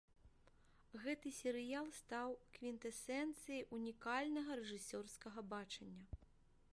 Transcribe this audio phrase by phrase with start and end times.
[1.01, 6.05] Гэты серыял стаў квінтэсэнцыяй унікальнага рэжысёрскага бачання.